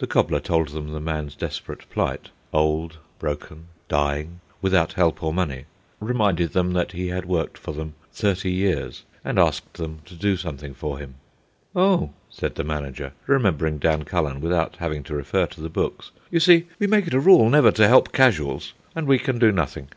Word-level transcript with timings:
The 0.00 0.06
cobbler 0.06 0.40
told 0.40 0.68
them 0.68 0.92
the 0.92 1.00
man's 1.00 1.34
desperate 1.34 1.88
plight, 1.88 2.28
old, 2.52 2.98
broken, 3.18 3.68
dying, 3.88 4.40
without 4.60 4.92
help 4.92 5.22
or 5.22 5.32
money, 5.32 5.64
reminded 5.98 6.52
them 6.52 6.74
that 6.74 6.92
he 6.92 7.06
had 7.08 7.24
worked 7.24 7.56
for 7.56 7.72
them 7.72 7.94
thirty 8.12 8.50
years, 8.52 9.04
and 9.24 9.38
asked 9.38 9.78
them 9.78 10.00
to 10.04 10.14
do 10.14 10.36
something 10.36 10.74
for 10.74 10.98
him. 10.98 11.14
"Oh," 11.74 12.10
said 12.28 12.56
the 12.56 12.64
manager, 12.64 13.12
remembering 13.26 13.78
Dan 13.78 14.04
Cullen 14.04 14.42
without 14.42 14.76
having 14.76 15.02
to 15.04 15.14
refer 15.16 15.46
to 15.46 15.62
the 15.62 15.70
books, 15.70 16.10
"you 16.30 16.38
see, 16.38 16.66
we 16.78 16.86
make 16.86 17.06
it 17.06 17.14
a 17.14 17.18
rule 17.18 17.48
never 17.48 17.70
to 17.72 17.88
help 17.88 18.12
casuals, 18.12 18.74
and 18.94 19.06
we 19.06 19.18
can 19.18 19.38
do 19.38 19.50
nothing." 19.50 19.88